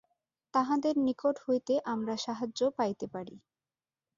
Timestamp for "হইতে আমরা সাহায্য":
1.45-2.59